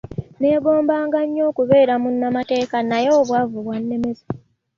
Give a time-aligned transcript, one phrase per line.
[0.37, 4.27] Nneegombanga nnyo okubeera munnamateeka naye obwavu bwannemesa.